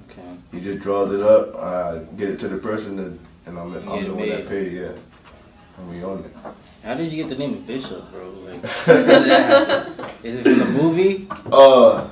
Okay. 0.09 0.37
He 0.52 0.61
just 0.61 0.83
draws 0.83 1.11
it 1.11 1.21
up, 1.21 1.57
I 1.57 1.99
get 2.16 2.31
it 2.31 2.40
to 2.40 2.49
the 2.49 2.59
person 2.59 2.99
and, 3.00 3.19
and 3.47 3.59
I'm, 3.59 3.75
I'm 3.75 4.05
the 4.05 4.14
one 4.14 4.28
that 4.28 4.38
made. 4.45 4.49
paid, 4.49 4.73
yeah. 4.73 4.93
And 5.78 5.90
we 5.90 6.05
own 6.05 6.25
it. 6.25 6.33
How 6.85 6.95
did 6.95 7.12
you 7.12 7.25
get 7.25 7.28
the 7.28 7.37
name 7.37 7.55
of 7.55 7.66
Bishop, 7.66 8.11
bro? 8.12 8.31
Like, 8.31 8.64
how 8.64 8.93
did 8.95 9.07
that 9.07 10.11
is 10.23 10.38
it 10.38 10.43
from 10.45 10.59
the 10.61 10.64
movie? 10.66 11.28
Uh, 11.50 12.09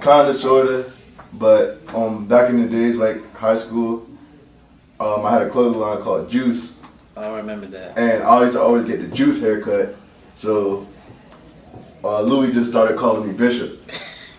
kinda, 0.00 0.34
sorta, 0.34 0.90
but 1.34 1.80
um, 1.88 2.26
back 2.26 2.48
in 2.48 2.62
the 2.62 2.68
days, 2.68 2.96
like 2.96 3.34
high 3.34 3.58
school, 3.58 4.06
um, 5.00 5.24
I 5.26 5.32
had 5.32 5.42
a 5.42 5.50
clothing 5.50 5.80
line 5.80 6.02
called 6.02 6.28
Juice, 6.30 6.72
I 7.16 7.28
remember 7.36 7.66
that. 7.68 7.96
and 7.98 8.22
I 8.22 8.42
used 8.42 8.54
to 8.54 8.60
always 8.60 8.84
get 8.86 9.00
the 9.00 9.14
Juice 9.16 9.40
haircut. 9.40 9.96
So 10.36 10.86
uh, 12.02 12.20
Louis 12.22 12.52
just 12.52 12.70
started 12.70 12.98
calling 12.98 13.26
me 13.28 13.32
Bishop. 13.34 13.80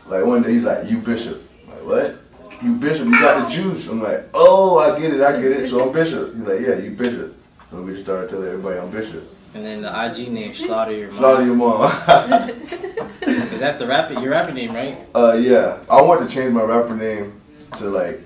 Like 0.07 0.25
one 0.25 0.43
day 0.43 0.53
he's 0.53 0.63
like, 0.63 0.87
"You 0.89 0.97
Bishop." 0.99 1.41
I'm 1.67 1.87
like 1.87 2.21
what? 2.51 2.61
You 2.63 2.75
Bishop? 2.75 3.05
You 3.05 3.11
got 3.13 3.49
the 3.49 3.55
juice? 3.55 3.87
I'm 3.87 4.01
like, 4.03 4.29
"Oh, 4.33 4.77
I 4.77 4.99
get 4.99 5.13
it, 5.13 5.21
I 5.21 5.41
get 5.41 5.51
it." 5.51 5.69
So 5.69 5.81
I'm 5.83 5.91
Bishop. 5.91 6.35
He's 6.35 6.45
like, 6.45 6.59
"Yeah, 6.59 6.75
you 6.75 6.91
Bishop." 6.91 7.35
So 7.71 7.81
we 7.81 7.93
just 7.93 8.05
started 8.05 8.29
telling 8.29 8.47
everybody 8.47 8.79
I'm 8.79 8.91
Bishop. 8.91 9.23
And 9.55 9.65
then 9.65 9.81
the 9.81 10.05
IG 10.05 10.27
name 10.31 10.53
Slaughter 10.53 10.91
Your 10.91 11.07
Mom. 11.07 11.17
Slaughter 11.17 11.45
your 11.45 11.55
mom. 11.55 11.83
Is 13.21 13.59
that 13.61 13.79
the 13.79 13.87
rapper? 13.87 14.13
Your 14.19 14.31
rapper 14.31 14.51
name, 14.51 14.73
right? 14.75 14.97
Uh, 15.15 15.33
yeah. 15.33 15.77
I 15.89 16.01
wanted 16.01 16.27
to 16.27 16.35
change 16.35 16.53
my 16.53 16.61
rapper 16.61 16.93
name 16.95 17.41
to 17.77 17.85
like 17.89 18.21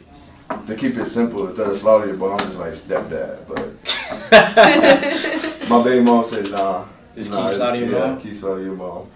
to 0.68 0.76
keep 0.76 0.98
it 0.98 1.08
simple 1.08 1.48
instead 1.48 1.68
of 1.70 1.80
Slaughter 1.80 2.08
Your 2.08 2.18
Mom, 2.18 2.38
just 2.40 2.56
like 2.56 2.74
stepdad. 2.74 3.40
But 3.48 3.70
my 5.70 5.84
baby 5.84 6.04
mom 6.04 6.26
said, 6.26 6.50
"Nah." 6.52 6.86
Just 7.16 7.32
nah, 7.32 7.48
keep 7.48 7.56
Slaughter 7.58 7.78
Your 7.78 7.90
yeah, 7.90 8.08
Mom? 8.08 8.22
Keep 8.22 8.38
Slaughter 8.38 8.62
Your 8.62 8.76
mom. 8.76 9.08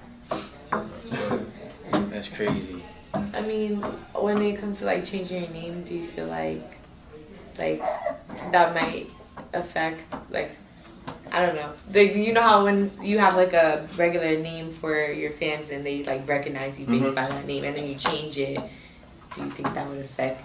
That's 2.09 2.27
crazy. 2.27 2.83
I 3.13 3.41
mean, 3.41 3.81
when 4.13 4.41
it 4.41 4.57
comes 4.59 4.79
to 4.79 4.85
like 4.85 5.05
changing 5.05 5.41
your 5.43 5.51
name, 5.51 5.83
do 5.83 5.95
you 5.95 6.07
feel 6.07 6.27
like 6.27 6.77
like 7.57 7.81
that 8.51 8.73
might 8.73 9.09
affect 9.53 10.11
like 10.31 10.51
I 11.31 11.45
don't 11.45 11.55
know. 11.55 11.73
Like 11.93 12.15
you 12.15 12.33
know 12.33 12.41
how 12.41 12.63
when 12.63 12.91
you 13.01 13.17
have 13.19 13.35
like 13.35 13.53
a 13.53 13.87
regular 13.97 14.37
name 14.39 14.71
for 14.71 15.11
your 15.11 15.31
fans 15.31 15.69
and 15.69 15.85
they 15.85 16.03
like 16.03 16.27
recognize 16.27 16.79
you 16.79 16.85
based 16.85 17.05
Mhm. 17.05 17.15
by 17.15 17.27
that 17.27 17.45
name 17.47 17.63
and 17.63 17.75
then 17.75 17.87
you 17.87 17.95
change 17.95 18.37
it, 18.37 18.59
do 19.33 19.43
you 19.43 19.49
think 19.51 19.73
that 19.73 19.87
would 19.89 19.99
affect? 20.05 20.41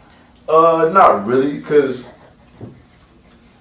Uh, 0.48 0.90
not 0.94 1.26
really, 1.26 1.60
cause 1.60 2.04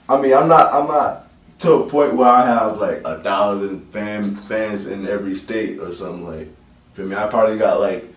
I 0.07 0.21
mean, 0.21 0.33
I'm 0.33 0.47
not, 0.47 0.73
I'm 0.73 0.87
not 0.87 1.27
to 1.59 1.71
a 1.73 1.89
point 1.89 2.15
where 2.15 2.29
I 2.29 2.45
have 2.45 2.77
like 2.79 3.01
a 3.03 3.21
thousand 3.21 3.81
fan 3.91 4.37
fans 4.37 4.87
in 4.87 5.07
every 5.07 5.35
state 5.35 5.79
or 5.79 5.93
something 5.93 6.25
like. 6.25 6.47
Feel 6.93 7.05
me? 7.07 7.15
I 7.15 7.27
probably 7.27 7.57
got 7.59 7.79
like, 7.79 8.07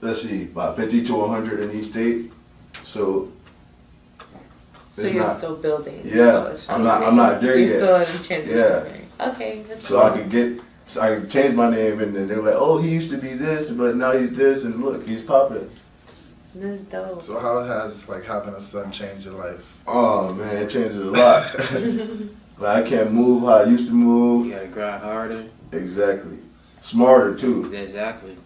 let's 0.00 0.22
see, 0.22 0.44
about 0.44 0.76
fifty 0.76 1.04
to 1.04 1.26
hundred 1.26 1.60
in 1.60 1.78
each 1.78 1.90
state. 1.90 2.32
So. 2.84 3.30
So 4.92 5.06
you're 5.06 5.24
not- 5.24 5.38
still 5.38 5.56
building. 5.56 6.02
Yeah, 6.04 6.54
so 6.54 6.74
I'm 6.74 6.84
not- 6.84 7.02
I'm 7.02 7.16
not 7.16 7.40
there 7.40 7.56
you're 7.58 7.68
yet. 7.68 7.76
still 7.78 7.96
in 7.96 8.06
transition. 8.22 8.56
Yeah. 8.56 8.80
period. 8.80 9.00
Okay. 9.20 9.64
So 9.80 10.00
I 10.02 10.10
cool. 10.10 10.18
could 10.18 10.30
get, 10.30 10.60
so 10.86 11.00
I 11.00 11.14
could 11.16 11.30
change 11.30 11.54
my 11.54 11.70
name, 11.70 12.00
and 12.00 12.14
then 12.14 12.26
they 12.28 12.34
were 12.36 12.50
like, 12.50 12.58
"Oh, 12.58 12.78
he 12.80 12.88
used 12.90 13.10
to 13.10 13.18
be 13.18 13.34
this, 13.34 13.70
but 13.70 13.96
now 13.96 14.12
he's 14.12 14.32
this, 14.32 14.64
and 14.64 14.82
look, 14.82 15.06
he's 15.06 15.22
popping." 15.22 15.68
That's 16.54 16.80
dope. 16.82 17.22
So 17.22 17.38
how 17.38 17.60
has 17.62 18.08
like 18.08 18.24
having 18.24 18.54
a 18.54 18.60
son 18.60 18.90
changed 18.90 19.24
your 19.24 19.34
life? 19.34 19.64
Oh 19.86 20.32
man, 20.34 20.56
it 20.56 20.70
changes 20.70 20.96
a 20.96 21.10
lot. 21.10 21.58
like 22.58 22.84
I 22.84 22.88
can't 22.88 23.12
move 23.12 23.42
how 23.42 23.58
I 23.58 23.64
used 23.64 23.86
to 23.86 23.92
move. 23.94 24.46
You 24.46 24.52
gotta 24.52 24.66
grind 24.66 25.02
harder. 25.02 25.44
Exactly. 25.72 26.38
Smarter 26.82 27.36
too. 27.36 27.72
Exactly. 27.72 28.36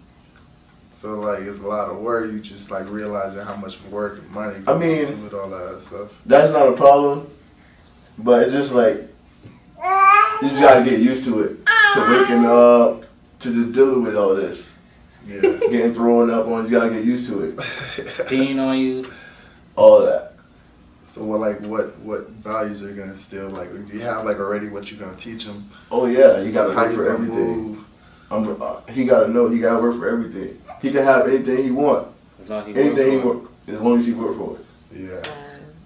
So 0.92 1.18
like 1.20 1.40
it's 1.44 1.58
a 1.60 1.62
lot 1.66 1.88
of 1.90 1.98
work. 1.98 2.30
You 2.30 2.40
just 2.40 2.70
like 2.70 2.88
realizing 2.90 3.40
how 3.44 3.56
much 3.56 3.80
work 3.90 4.18
and 4.18 4.30
money 4.30 4.62
I 4.66 4.74
mean- 4.76 4.98
into 4.98 5.16
with 5.16 5.32
all 5.34 5.48
that 5.48 5.80
stuff. 5.82 6.10
That's 6.26 6.52
not 6.52 6.68
a 6.68 6.72
problem, 6.72 7.28
but 8.18 8.42
it's 8.42 8.52
just 8.52 8.72
like 8.72 8.96
you 10.42 10.48
just 10.50 10.60
gotta 10.60 10.84
get 10.84 11.00
used 11.00 11.24
to 11.24 11.40
it. 11.42 11.58
To 11.94 12.00
waking 12.18 12.44
up, 12.44 13.04
to 13.40 13.54
just 13.54 13.72
dealing 13.72 14.02
with 14.02 14.16
all 14.16 14.34
this, 14.34 14.58
Yeah. 15.26 15.40
getting 15.70 15.94
thrown 15.94 16.30
up 16.30 16.46
on. 16.46 16.64
You 16.64 16.70
gotta 16.70 16.90
get 16.90 17.04
used 17.04 17.28
to 17.28 17.42
it. 17.44 17.56
Peeing 18.28 18.58
on 18.60 18.78
you. 18.78 19.10
All 19.76 20.02
that. 20.04 20.34
so 21.06 21.24
what 21.24 21.40
like 21.40 21.60
what 21.60 21.98
what 22.00 22.28
values 22.30 22.82
are 22.82 22.88
you 22.90 22.94
gonna 22.94 23.10
instill? 23.12 23.48
Like 23.50 23.70
do 23.86 23.92
you 23.94 24.00
have 24.02 24.24
like 24.24 24.38
already 24.38 24.68
what 24.68 24.90
you're 24.90 25.00
gonna 25.00 25.16
teach 25.16 25.44
him? 25.44 25.68
Oh 25.90 26.06
yeah, 26.06 26.40
you 26.40 26.52
gotta 26.52 26.72
How 26.74 26.86
work 26.86 26.94
for 26.94 27.08
everything. 27.08 27.84
I'm, 28.30 28.60
uh, 28.62 28.80
he 28.90 29.04
gotta 29.04 29.28
know. 29.28 29.48
He 29.48 29.58
gotta 29.60 29.82
work 29.82 29.96
for 29.96 30.08
everything. 30.08 30.60
He 30.82 30.90
can 30.90 31.04
have 31.04 31.26
anything 31.28 31.64
he 31.64 31.70
want. 31.70 32.08
As 32.42 32.50
long 32.50 32.60
as 32.60 32.66
he 32.66 32.72
works 32.72 32.84
Anything 32.86 33.12
he 33.12 33.20
for 33.20 33.30
it. 33.32 33.36
want, 33.36 33.48
as 33.68 33.80
long 33.80 33.98
as 33.98 34.06
he 34.06 34.12
work 34.12 34.36
for 34.36 34.56
it. 34.56 34.66
Yeah. 34.92 35.22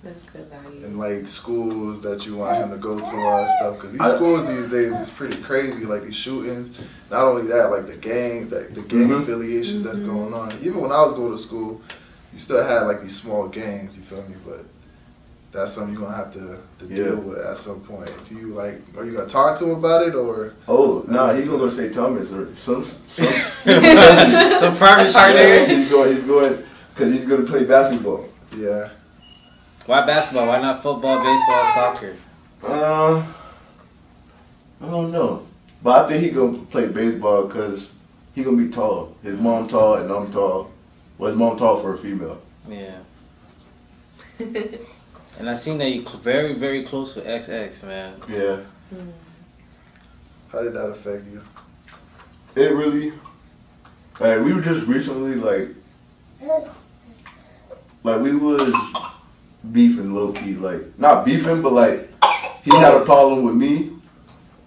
That's 0.04 0.22
good 0.24 0.48
value. 0.48 0.84
And 0.86 0.98
like 0.98 1.26
schools 1.26 2.00
that 2.02 2.24
you 2.24 2.36
want 2.36 2.56
him 2.58 2.70
to 2.70 2.76
go 2.76 2.98
to, 2.98 3.04
all 3.04 3.38
that 3.44 3.58
stuff. 3.58 3.78
Cause 3.80 3.90
these 3.92 4.00
I- 4.00 4.14
schools 4.14 4.46
these 4.46 4.68
days 4.70 4.92
is 4.94 5.10
pretty 5.10 5.36
crazy. 5.42 5.84
Like 5.84 6.04
these 6.04 6.14
shootings. 6.14 6.70
Not 7.10 7.24
only 7.24 7.42
that, 7.48 7.70
like 7.70 7.86
the 7.88 7.96
gang, 7.96 8.48
the, 8.48 8.60
the 8.72 8.82
gang 8.82 9.08
Mhm. 9.08 9.22
affiliations 9.22 9.82
that's 9.82 10.00
Mhm. 10.00 10.06
going 10.06 10.34
on. 10.34 10.52
Even 10.62 10.80
when 10.80 10.92
I 10.92 11.02
was 11.02 11.12
going 11.14 11.32
to 11.32 11.38
school, 11.38 11.80
you 12.32 12.38
still 12.38 12.62
had 12.62 12.82
like 12.82 13.02
these 13.02 13.16
small 13.20 13.48
gangs. 13.48 13.96
You 13.96 14.02
feel 14.04 14.22
me? 14.22 14.36
But 14.46 14.64
that's 15.50 15.72
something 15.72 15.94
you're 15.94 16.02
gonna 16.02 16.16
have 16.16 16.32
to, 16.34 16.38
to 16.78 16.86
Yeah. 16.88 16.94
deal 16.96 17.16
with 17.16 17.38
at 17.38 17.56
some 17.56 17.80
point. 17.80 18.10
Do 18.28 18.36
you 18.36 18.48
like? 18.54 18.80
Are 18.96 19.04
you 19.04 19.12
gonna 19.12 19.28
talk 19.28 19.58
to 19.58 19.64
him 19.64 19.70
about 19.78 20.06
it 20.06 20.14
or? 20.14 20.52
Oh, 20.68 21.04
nah, 21.08 21.32
he's 21.34 21.46
gonna 21.46 21.58
go 21.58 21.70
Saint 21.70 21.92
Thomas 21.94 22.30
or 22.30 22.48
some. 22.64 22.84
some 23.16 23.26
Some 24.58 24.76
private 24.76 25.04
That's 25.04 25.12
harder. 25.12 25.38
shit. 25.38 25.68
he's 25.70 25.88
going. 25.90 26.14
He's 26.16 26.24
going 26.24 26.62
because 26.94 27.12
he's 27.12 27.26
gonna 27.26 27.42
play 27.44 27.64
basketball. 27.64 28.28
Yeah. 28.56 28.90
Why 29.88 30.04
basketball? 30.04 30.48
Why 30.48 30.60
not 30.60 30.82
football, 30.82 31.16
baseball, 31.16 31.66
soccer? 31.74 32.16
Uh, 32.62 33.24
I 34.82 34.90
don't 34.90 35.10
know, 35.10 35.46
but 35.82 36.04
I 36.04 36.08
think 36.08 36.24
he 36.24 36.28
gonna 36.30 36.58
play 36.66 36.88
baseball 36.88 37.46
because 37.46 37.88
he 38.34 38.44
gonna 38.44 38.58
be 38.58 38.68
tall. 38.70 39.16
His 39.22 39.38
mom 39.40 39.66
tall 39.66 39.94
and 39.94 40.12
I'm 40.12 40.30
tall. 40.30 40.70
Well, 41.16 41.30
his 41.30 41.38
mom 41.38 41.56
tall 41.56 41.80
for 41.80 41.94
a 41.94 41.98
female. 41.98 42.38
Yeah. 42.68 42.98
And 45.38 45.48
I 45.48 45.54
seen 45.54 45.78
that 45.78 45.88
you 45.90 46.02
cl- 46.04 46.18
very, 46.18 46.52
very 46.54 46.84
close 46.84 47.16
with 47.16 47.24
XX, 47.24 47.82
man. 47.84 48.20
Yeah, 48.28 48.56
Hmm. 48.90 49.08
How 50.52 50.62
did 50.64 50.74
that 50.74 50.88
affect 50.90 51.24
you? 51.32 51.40
it 52.56 52.74
really. 52.74 53.14
Like 54.20 54.42
we 54.44 54.52
were 54.52 54.60
just 54.60 54.86
recently 54.86 55.36
like, 55.36 55.68
like 58.02 58.20
we 58.20 58.36
was 58.36 58.74
beefing 59.72 60.14
low 60.14 60.32
key, 60.32 60.54
like 60.54 60.98
not 60.98 61.24
beefing, 61.24 61.62
but 61.62 61.72
like 61.72 62.08
he 62.64 62.70
had 62.70 62.94
a 62.94 63.04
problem 63.04 63.42
with 63.44 63.54
me, 63.54 63.90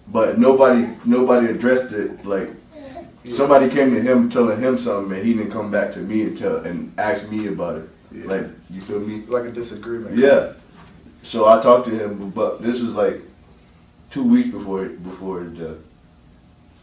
but 0.08 0.38
nobody 0.38 0.88
nobody 1.04 1.48
addressed 1.48 1.92
it. 1.92 2.24
Like 2.24 2.50
somebody 3.28 3.68
came 3.68 3.94
to 3.94 4.00
him 4.00 4.28
telling 4.30 4.60
him 4.60 4.78
something, 4.78 5.16
and 5.16 5.26
he 5.26 5.34
didn't 5.34 5.52
come 5.52 5.70
back 5.70 5.92
to 5.94 5.98
me 6.00 6.22
and 6.22 6.36
tell 6.38 6.56
and 6.58 6.92
ask 6.98 7.28
me 7.30 7.46
about 7.48 7.76
it. 7.76 7.88
Yeah. 8.12 8.24
Like 8.26 8.46
you 8.70 8.80
feel 8.82 9.00
me? 9.00 9.18
It's 9.18 9.28
like 9.28 9.44
a 9.44 9.50
disagreement. 9.52 10.16
Yeah. 10.16 10.52
So 11.22 11.46
I 11.46 11.60
talked 11.62 11.86
to 11.88 11.92
him, 11.96 12.30
but 12.30 12.62
this 12.62 12.80
was 12.80 12.90
like 12.92 13.20
two 14.10 14.24
weeks 14.24 14.48
before 14.48 14.86
before 14.86 15.40
his 15.40 15.58
death. 15.58 15.76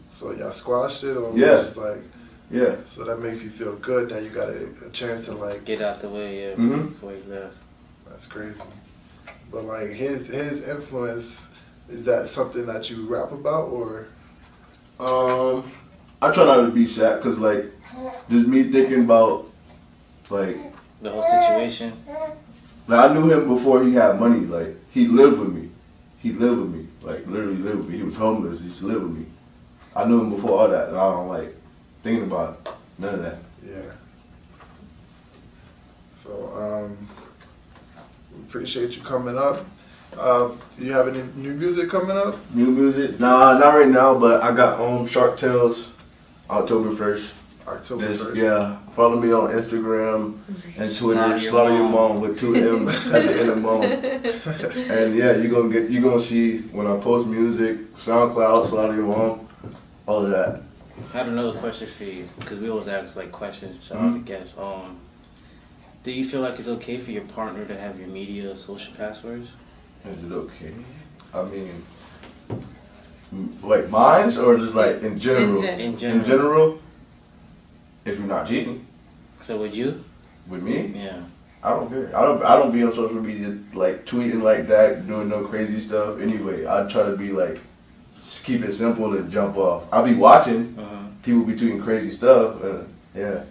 So 0.10 0.32
y'all 0.34 0.52
squashed 0.52 1.04
it, 1.04 1.16
or 1.18 1.38
Yeah. 1.38 1.56
was 1.58 1.66
just 1.66 1.78
like 1.78 2.02
Yeah. 2.52 2.76
so 2.86 3.04
that 3.04 3.20
makes 3.20 3.44
you 3.44 3.50
feel 3.52 3.76
good 3.76 4.10
that 4.10 4.24
you 4.24 4.30
got 4.30 4.50
a, 4.50 4.68
a 4.88 4.90
chance 4.92 5.26
to 5.26 5.34
like. 5.34 5.66
Get 5.66 5.82
out 5.82 6.00
the 6.00 6.10
way, 6.10 6.50
yeah, 6.50 6.56
Mhm. 6.56 6.90
before 6.90 7.12
he 7.12 7.22
left. 7.32 7.56
That's 8.10 8.26
crazy. 8.26 8.62
But 9.52 9.66
like 9.66 9.90
his 9.92 10.28
his 10.28 10.68
influence 10.68 11.48
is 11.88 12.06
that 12.06 12.28
something 12.28 12.66
that 12.68 12.90
you 12.90 13.08
rap 13.08 13.32
about 13.32 13.70
or? 13.70 14.08
Um, 15.00 15.72
I 16.22 16.32
try 16.32 16.44
not 16.46 16.58
to 16.66 16.72
be 16.72 16.86
sad 16.86 17.18
because 17.18 17.38
like 17.38 17.66
just 18.30 18.48
me 18.48 18.64
thinking 18.72 19.02
about 19.06 19.50
like 20.30 20.58
The 21.02 21.10
whole 21.10 21.24
situation. 21.24 21.94
like 22.88 23.10
I 23.10 23.14
knew 23.14 23.32
him 23.32 23.48
before 23.48 23.84
he 23.84 23.94
had 23.94 24.20
money. 24.20 24.42
Like 24.46 24.76
he 24.92 25.08
lived 25.08 25.40
with 25.40 25.54
me. 25.54 25.70
He 26.20 26.34
lived 26.34 26.60
with 26.60 26.70
me. 26.72 26.88
Like 27.02 27.26
literally 27.28 27.56
lived 27.58 27.78
with 27.80 27.90
me. 27.90 27.98
He 27.98 28.04
was 28.04 28.16
homeless. 28.16 28.60
He 28.60 28.70
just 28.70 28.84
lived 28.84 29.04
with 29.04 29.14
me. 29.14 29.26
I 29.96 30.04
knew 30.06 30.22
him 30.22 30.36
before 30.36 30.60
all 30.62 30.68
that, 30.70 30.90
and 30.90 30.98
I 30.98 31.12
don't 31.12 31.28
like 31.30 31.56
thinking 32.04 32.26
about 32.26 32.78
none 32.98 33.16
of 33.16 33.22
that. 33.24 33.40
Yeah. 33.66 33.92
So 36.14 36.32
um, 36.56 37.08
we 37.08 37.29
appreciate 38.54 38.96
you 38.96 39.04
coming 39.04 39.38
up. 39.38 39.64
Uh, 40.18 40.50
do 40.78 40.84
you 40.86 40.92
have 40.92 41.08
any 41.08 41.22
new 41.36 41.54
music 41.54 41.88
coming 41.88 42.18
up? 42.18 42.36
New 42.54 42.66
music? 42.66 43.20
Nah, 43.20 43.58
not 43.60 43.76
right 43.76 43.88
now. 43.88 44.18
But 44.18 44.42
I 44.42 44.56
got 44.56 44.82
um 44.82 45.06
Shark 45.08 45.38
Tales, 45.38 45.92
October 46.50 46.96
first. 46.96 47.32
October 47.68 48.08
Just, 48.08 48.24
first. 48.24 48.36
yeah, 48.38 48.80
follow 48.96 49.20
me 49.20 49.32
on 49.32 49.52
Instagram 49.52 50.40
and 50.48 50.74
Twitter. 50.76 50.90
Slaughter 50.90 51.38
Your 51.38 51.52
Slaughter 51.52 51.74
your 51.76 51.84
Mom. 51.84 52.14
mom 52.14 52.22
with 52.22 52.40
two 52.40 52.56
M's 52.56 52.90
at 53.14 53.28
the 53.28 53.40
end 53.42 53.50
of 53.52 53.58
mom. 53.60 53.84
And 53.84 55.16
yeah, 55.16 55.36
you're 55.38 55.52
gonna 55.52 55.70
get 55.72 55.92
you're 55.92 56.02
gonna 56.02 56.24
see 56.24 56.62
when 56.72 56.88
I 56.88 56.98
post 56.98 57.28
music, 57.28 57.94
SoundCloud, 57.96 58.68
Slaughter 58.70 58.96
your 58.96 59.06
mom, 59.16 59.48
all 60.08 60.26
of 60.26 60.32
that. 60.32 60.64
I 61.14 61.18
had 61.20 61.28
another 61.28 61.58
question 61.60 61.88
for 61.88 62.06
you 62.06 62.28
because 62.40 62.58
we 62.58 62.72
always 62.72 62.88
ask 62.88 63.16
like 63.16 63.32
questions 63.32 63.88
to 63.90 64.00
all 64.00 64.10
the 64.10 64.18
guests. 64.20 64.58
Um, 64.58 64.98
do 66.04 66.12
you 66.12 66.24
feel 66.26 66.42
like 66.42 66.58
it's 66.60 66.68
okay 66.68 66.98
for 66.98 67.12
your 67.12 67.24
partner 67.24 67.66
to 67.66 67.78
have 67.78 68.00
your 68.00 68.08
media 68.08 68.56
social 68.58 68.94
passwords? 68.96 69.52
Is 70.06 70.24
it 70.24 70.32
okay? 70.32 70.74
I 71.34 71.44
mean, 71.44 71.84
like 73.62 73.90
mines 73.90 74.38
or 74.38 74.58
just 74.58 74.74
like 74.74 75.02
in 75.04 75.20
general? 75.20 75.62
gen- 75.62 75.80
In 75.80 75.94
In 75.94 75.98
general. 76.00 76.28
general, 76.28 76.82
if 78.06 78.18
you're 78.18 78.28
not 78.28 78.48
cheating 78.48 78.86
So 79.42 79.58
would 79.60 79.76
you? 79.76 80.04
with 80.48 80.64
me, 80.64 80.94
Yeah. 80.96 81.22
I 81.62 81.72
don't 81.72 81.90
care. 81.90 82.16
I 82.16 82.22
don't. 82.22 82.42
I 82.44 82.56
don't 82.56 82.72
be 82.72 82.82
on 82.84 82.94
social 82.94 83.22
media 83.22 83.58
like 83.74 84.06
tweeting 84.06 84.42
like 84.42 84.70
that, 84.70 85.06
doing 85.06 85.28
no 85.28 85.46
crazy 85.46 85.82
stuff. 85.82 86.20
Anyway, 86.22 86.66
I 86.66 86.88
try 86.90 87.04
to 87.04 87.18
be 87.18 87.34
like, 87.34 87.60
keep 88.46 88.64
it 88.64 88.74
simple 88.74 89.14
and 89.14 89.30
jump 89.30 89.58
off. 89.58 89.84
I'll 89.92 90.06
be 90.06 90.14
watching. 90.16 90.74
Uh-huh. 90.80 90.96
People 91.22 91.44
be 91.44 91.54
tweeting 91.56 91.84
crazy 91.84 92.12
stuff. 92.12 92.64
Uh, 92.64 92.84
yeah. 93.14 93.44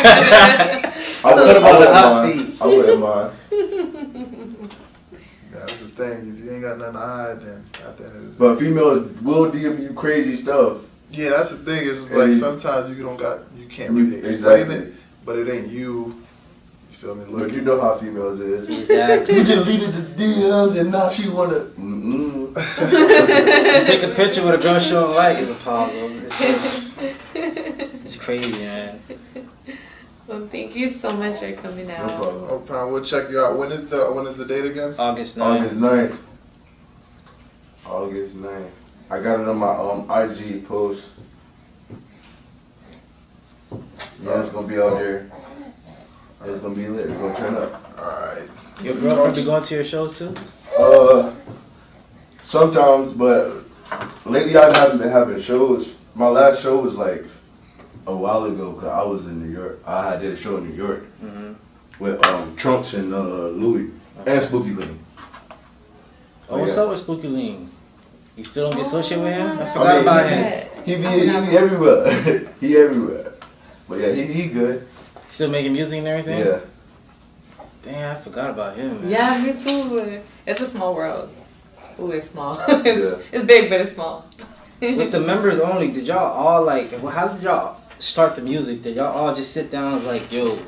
I 0.00 1.22
What 1.22 1.36
wouldn't 1.36 1.64
the 1.64 1.92
hot 1.92 2.12
mind. 2.24 2.38
seat? 2.48 2.62
I 2.62 2.66
wouldn't 2.66 3.00
mind. 3.00 3.32
That's 5.50 5.78
the 5.80 5.88
thing. 5.88 6.32
If 6.32 6.44
you 6.44 6.50
ain't 6.52 6.62
got 6.62 6.78
nothing 6.78 6.92
to 6.94 6.98
hide, 7.00 7.40
then 7.42 7.64
at 7.86 7.96
the 7.98 8.04
end 8.06 8.16
of 8.16 8.22
the 8.22 8.28
day. 8.28 8.34
But 8.38 8.58
females 8.58 9.10
will 9.22 9.50
DM 9.50 9.82
you 9.82 9.92
crazy 9.94 10.36
stuff. 10.36 10.78
Yeah, 11.10 11.30
that's 11.30 11.50
the 11.50 11.56
thing. 11.58 11.88
It's 11.88 11.98
just 12.00 12.12
like 12.12 12.30
Hey. 12.32 12.38
sometimes 12.38 12.90
you 12.96 13.02
don't 13.02 13.16
got, 13.16 13.40
you 13.56 13.66
can't 13.66 13.92
really 13.92 14.16
explain 14.18 14.70
exactly. 14.70 14.76
it, 14.76 14.92
but 15.24 15.38
it 15.38 15.48
ain't 15.48 15.68
you. 15.68 16.14
You 16.90 16.96
feel 16.96 17.14
me? 17.14 17.24
But 17.24 17.32
Look, 17.34 17.52
you 17.52 17.62
know 17.62 17.80
how 17.80 17.94
females 17.96 18.38
is. 18.40 18.68
Exactly. 18.68 19.36
You 19.38 19.44
deleted 19.44 19.94
the 19.94 20.02
DMs 20.22 20.76
and 20.78 20.92
now 20.92 21.08
she 21.10 21.28
wanna. 21.28 21.60
Mm-mm. 21.80 22.54
Take 23.86 24.02
a 24.02 24.08
picture 24.14 24.42
with 24.44 24.54
a 24.54 24.58
girl 24.58 24.78
she 24.78 24.90
don't 24.90 25.14
like 25.14 25.38
is 25.38 25.48
a 25.50 25.54
problem. 25.54 26.18
It's, 26.24 26.38
just- 26.38 26.78
it's 26.78 26.87
crazy, 28.28 28.60
man. 28.60 29.00
well, 30.26 30.46
thank 30.48 30.76
you 30.76 30.90
so 30.90 31.10
much 31.16 31.38
for 31.38 31.50
coming 31.52 31.90
out. 31.90 32.06
No 32.06 32.12
out. 32.12 32.22
problem. 32.22 32.46
oh, 32.50 32.58
Prime, 32.58 32.92
we'll 32.92 33.02
check 33.02 33.30
you 33.30 33.40
out. 33.40 33.56
When 33.56 33.72
is 33.72 33.88
the 33.88 34.12
when 34.12 34.26
is 34.26 34.36
the 34.36 34.44
date 34.44 34.66
again? 34.66 34.94
August 34.98 35.38
9th. 35.38 35.60
August 35.60 35.76
9th. 35.76 36.18
August 37.86 38.36
9th. 38.36 38.70
I 39.10 39.20
got 39.20 39.40
it 39.40 39.48
on 39.48 39.56
my 39.56 39.74
um 39.74 40.10
IG 40.10 40.68
post. 40.68 41.04
Yeah, 44.22 44.42
it's 44.42 44.52
gonna 44.52 44.66
be 44.66 44.78
out 44.78 44.98
there. 44.98 45.30
It's 46.44 46.60
gonna 46.60 46.74
be 46.74 46.86
lit. 46.86 47.08
It's 47.08 47.18
gonna 47.18 47.34
turn 47.34 47.56
up. 47.56 47.98
All 47.98 48.34
right. 48.34 48.48
Your 48.82 48.94
girlfriend 48.94 49.36
be 49.36 49.44
going 49.44 49.62
to 49.62 49.74
your 49.74 49.84
shows 49.84 50.18
too? 50.18 50.34
Uh, 50.78 51.32
sometimes, 52.42 53.14
but 53.14 53.64
lately 54.26 54.54
I 54.54 54.76
haven't 54.76 54.98
been 54.98 55.10
having 55.10 55.40
shows. 55.40 55.94
My 56.14 56.28
last 56.28 56.60
show 56.60 56.78
was 56.78 56.94
like 56.94 57.24
a 58.08 58.16
while 58.16 58.44
ago 58.46 58.72
because 58.72 58.88
I 58.88 59.02
was 59.04 59.26
in 59.26 59.42
New 59.42 59.52
York. 59.52 59.80
I 59.86 60.16
did 60.16 60.32
a 60.32 60.36
show 60.36 60.56
in 60.56 60.68
New 60.68 60.74
York 60.74 61.04
Mm-hmm. 61.22 62.02
with 62.02 62.24
um 62.26 62.56
Trunks 62.56 62.94
and 62.94 63.12
uh, 63.12 63.48
Louis 63.62 63.90
and 64.26 64.42
Spooky 64.44 64.74
Lane. 64.74 64.98
Oh, 66.48 66.58
what's 66.58 66.76
yeah. 66.76 66.82
up 66.82 66.90
with 66.90 67.00
Spooky 67.00 67.28
Lean? 67.28 67.70
You 68.36 68.44
still 68.44 68.70
don't 68.70 68.78
get 68.78 68.86
associated 68.86 69.24
with 69.24 69.34
him? 69.34 69.58
I 69.58 69.70
Oh, 69.70 69.72
forgot 69.72 69.86
I 69.86 69.92
mean, 69.94 70.02
about 70.02 70.28
he- 70.30 70.34
him. 70.34 70.68
He 70.84 70.94
be, 70.94 71.26
he 71.28 71.50
be 71.50 71.56
everywhere. 71.58 72.48
he 72.60 72.76
everywhere. 72.78 73.32
But 73.88 74.00
yeah, 74.00 74.12
he, 74.12 74.22
he 74.24 74.48
good. 74.48 74.86
Still 75.28 75.50
making 75.50 75.74
music 75.74 75.98
and 75.98 76.08
everything? 76.08 76.38
Yeah. 76.46 76.60
Damn, 77.82 78.16
I 78.16 78.20
forgot 78.20 78.50
about 78.50 78.76
him. 78.76 79.02
Man. 79.02 79.10
Yeah, 79.10 79.42
me 79.42 79.52
too. 79.52 80.22
It's 80.46 80.60
a 80.62 80.66
small 80.66 80.94
world. 80.94 81.28
Ooh, 82.00 82.10
it's 82.12 82.30
small. 82.30 82.58
it's, 82.68 82.86
Yeah. 82.86 83.18
it's 83.32 83.44
big, 83.44 83.68
but 83.68 83.82
it's 83.82 83.94
small. 83.94 84.24
With 84.80 85.10
the 85.10 85.20
members 85.20 85.58
only, 85.58 85.88
did 85.90 86.06
y'all 86.06 86.32
all 86.32 86.62
like? 86.64 86.92
well, 87.02 87.12
How 87.12 87.28
did 87.28 87.42
y'all 87.42 87.77
start 87.98 88.34
the 88.36 88.42
music? 88.42 88.82
Did 88.82 88.96
y'all 88.96 89.16
all 89.16 89.34
just 89.34 89.52
sit 89.52 89.70
down 89.70 89.88
and 89.88 89.96
was 89.96 90.06
like, 90.06 90.30
"Yo"? 90.32 90.58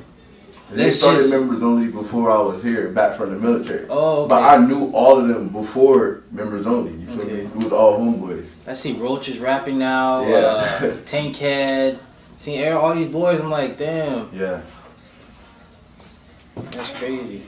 They 0.72 0.85
Let's 0.85 0.98
started 1.00 1.18
just- 1.20 1.31
members 1.31 1.62
only 1.64 1.88
before 1.90 2.31
I 2.31 2.38
was 2.40 2.62
here, 2.62 2.88
back 2.90 3.16
from 3.16 3.31
the 3.31 3.37
military. 3.37 3.87
Oh, 3.90 4.22
okay. 4.22 4.28
But 4.28 4.42
I 4.44 4.57
knew 4.64 4.90
all 4.92 5.18
of 5.18 5.26
them 5.26 5.48
before 5.48 6.22
members 6.31 6.64
only. 6.66 6.92
You 6.92 7.07
feel 7.07 7.20
Okay. 7.22 7.33
me? 7.33 7.40
It 7.40 7.64
was 7.64 7.72
all 7.72 7.98
homeboys. 7.98 8.46
I 8.68 8.74
see 8.74 8.92
Roach 8.92 9.28
is 9.28 9.38
rapping 9.40 9.78
now. 9.78 10.24
Yeah. 10.24 10.37
Uh, 10.37 10.81
Tankhead. 11.04 11.98
See 12.38 12.64
all 12.68 12.94
these 12.94 13.09
boys. 13.09 13.40
I'm 13.40 13.50
like, 13.50 13.78
damn, 13.78 14.28
Yeah. 14.33 14.61
that's 16.70 16.90
crazy. 16.92 17.42